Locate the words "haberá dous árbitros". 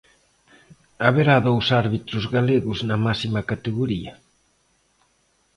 1.05-2.23